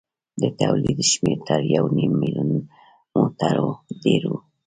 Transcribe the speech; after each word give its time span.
د 0.41 0.43
تولید 0.59 0.99
شمېر 1.11 1.39
تر 1.47 1.61
یو 1.75 1.85
نیم 1.97 2.13
میلیون 2.21 2.49
موټرو 3.15 3.69
ډېر 4.03 4.21
و. 4.29 4.33